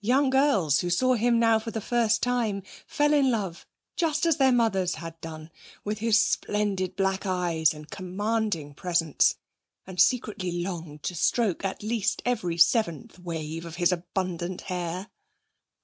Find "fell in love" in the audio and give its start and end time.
2.84-3.64